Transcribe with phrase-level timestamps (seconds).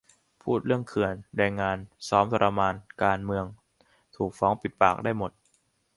[0.41, 3.45] พูดเรื่องเขื่อน แรงงาน ซ้อมทรมาน การเมือง
[4.15, 5.31] ถูก ฟ้องปิดปาก ได้หมด